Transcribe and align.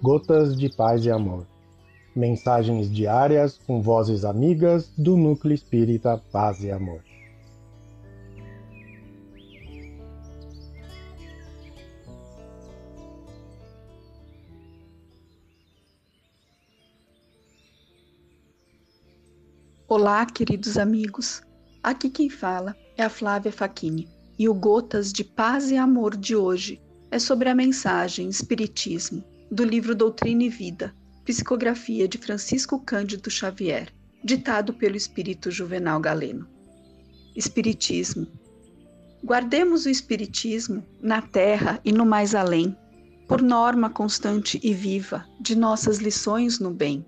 Gotas 0.00 0.56
de 0.56 0.68
Paz 0.68 1.04
e 1.04 1.10
Amor. 1.10 1.44
Mensagens 2.14 2.88
diárias 2.88 3.58
com 3.66 3.82
vozes 3.82 4.24
amigas 4.24 4.92
do 4.96 5.16
Núcleo 5.16 5.52
Espírita 5.52 6.22
Paz 6.30 6.62
e 6.62 6.70
Amor. 6.70 7.02
Olá, 19.88 20.24
queridos 20.26 20.78
amigos. 20.78 21.42
Aqui 21.82 22.08
quem 22.08 22.30
fala 22.30 22.76
é 22.96 23.02
a 23.02 23.10
Flávia 23.10 23.50
Faquini 23.50 24.06
e 24.38 24.48
o 24.48 24.54
Gotas 24.54 25.12
de 25.12 25.24
Paz 25.24 25.72
e 25.72 25.76
Amor 25.76 26.16
de 26.16 26.36
hoje 26.36 26.80
é 27.10 27.18
sobre 27.18 27.48
a 27.48 27.54
mensagem 27.54 28.28
Espiritismo 28.28 29.24
do 29.50 29.64
livro 29.64 29.94
Doutrina 29.94 30.44
e 30.44 30.48
Vida, 30.48 30.94
psicografia 31.24 32.06
de 32.06 32.18
Francisco 32.18 32.78
Cândido 32.80 33.30
Xavier, 33.30 33.92
ditado 34.22 34.74
pelo 34.74 34.96
espírito 34.96 35.50
Juvenal 35.50 35.98
Galeno. 36.00 36.46
Espiritismo. 37.34 38.26
Guardemos 39.24 39.86
o 39.86 39.88
Espiritismo 39.88 40.84
na 41.00 41.22
terra 41.22 41.80
e 41.82 41.92
no 41.92 42.04
mais 42.04 42.34
além, 42.34 42.76
por 43.26 43.40
norma 43.40 43.88
constante 43.88 44.60
e 44.62 44.74
viva 44.74 45.26
de 45.40 45.56
nossas 45.56 45.98
lições 45.98 46.58
no 46.58 46.70
bem. 46.70 47.04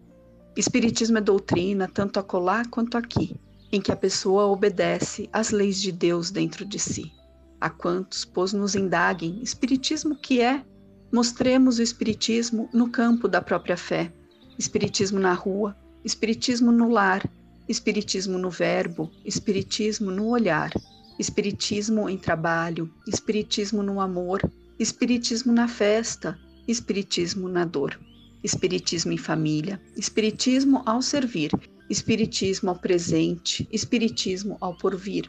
Espiritismo 0.56 1.18
é 1.18 1.20
doutrina 1.20 1.88
tanto 1.92 2.18
acolá 2.18 2.64
quanto 2.64 2.96
aqui, 2.96 3.36
em 3.70 3.80
que 3.80 3.92
a 3.92 3.96
pessoa 3.96 4.46
obedece 4.46 5.28
às 5.32 5.50
leis 5.50 5.80
de 5.80 5.92
Deus 5.92 6.30
dentro 6.30 6.64
de 6.64 6.78
si. 6.78 7.12
A 7.60 7.68
quantos, 7.68 8.24
pois, 8.24 8.52
nos 8.52 8.74
indaguem, 8.74 9.42
Espiritismo 9.42 10.16
que 10.16 10.40
é 10.40 10.64
Mostremos 11.12 11.80
o 11.80 11.82
Espiritismo 11.82 12.70
no 12.72 12.88
campo 12.88 13.26
da 13.26 13.42
própria 13.42 13.76
fé, 13.76 14.12
Espiritismo 14.56 15.18
na 15.18 15.34
rua, 15.34 15.76
Espiritismo 16.04 16.70
no 16.70 16.88
lar, 16.88 17.28
Espiritismo 17.68 18.38
no 18.38 18.48
verbo, 18.48 19.10
Espiritismo 19.24 20.12
no 20.12 20.28
olhar, 20.28 20.70
Espiritismo 21.18 22.08
em 22.08 22.16
trabalho, 22.16 22.88
Espiritismo 23.08 23.82
no 23.82 24.00
amor, 24.00 24.40
Espiritismo 24.78 25.52
na 25.52 25.66
festa, 25.66 26.38
Espiritismo 26.68 27.48
na 27.48 27.64
dor, 27.64 27.98
Espiritismo 28.44 29.10
em 29.10 29.18
família, 29.18 29.80
Espiritismo 29.96 30.80
ao 30.86 31.02
servir, 31.02 31.50
Espiritismo 31.90 32.70
ao 32.70 32.76
presente, 32.76 33.68
Espiritismo 33.72 34.56
ao 34.60 34.76
porvir. 34.76 35.28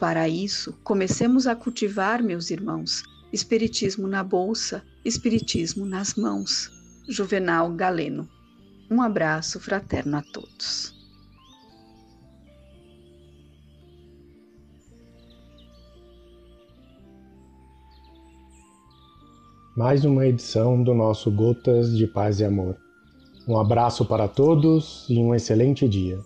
Para 0.00 0.26
isso, 0.26 0.72
comecemos 0.82 1.46
a 1.46 1.54
cultivar, 1.54 2.22
meus 2.22 2.50
irmãos, 2.50 3.02
Espiritismo 3.32 4.06
na 4.06 4.22
bolsa, 4.22 4.82
Espiritismo 5.02 5.86
nas 5.86 6.14
mãos. 6.16 6.70
Juvenal 7.08 7.72
Galeno. 7.72 8.28
Um 8.90 9.00
abraço 9.00 9.58
fraterno 9.58 10.18
a 10.18 10.22
todos. 10.22 10.94
Mais 19.74 20.04
uma 20.04 20.26
edição 20.26 20.82
do 20.82 20.92
nosso 20.92 21.30
Gotas 21.30 21.96
de 21.96 22.06
Paz 22.06 22.38
e 22.40 22.44
Amor. 22.44 22.76
Um 23.48 23.58
abraço 23.58 24.04
para 24.04 24.28
todos 24.28 25.06
e 25.08 25.16
um 25.18 25.34
excelente 25.34 25.88
dia. 25.88 26.20